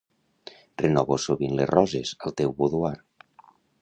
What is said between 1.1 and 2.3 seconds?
sovint les roses,